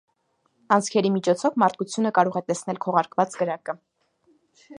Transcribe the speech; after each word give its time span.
Անցքերի 0.77 1.11
միջով 1.17 1.59
մարդկությունը 1.65 2.13
կարող 2.19 2.41
է 2.41 2.45
տեսնել 2.49 2.81
քողարկված 2.87 3.39
կրակը։ 3.43 3.79